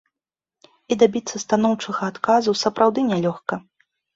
[0.95, 3.53] І дабіцца станоўчага адказу сапраўды нялёгка.